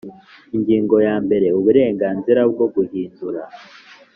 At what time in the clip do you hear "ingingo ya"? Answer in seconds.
0.55-1.15